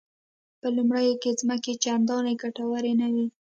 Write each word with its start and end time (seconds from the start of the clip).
په 0.61 0.67
لومړیو 0.75 1.19
کې 1.21 1.37
ځمکې 1.39 1.73
چندانې 1.83 2.33
ګټورې 2.41 2.93
نه 3.01 3.07
وې. 3.13 3.25